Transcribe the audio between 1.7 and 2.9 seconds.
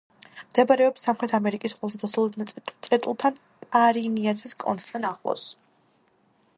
ყველაზე დასავლეთ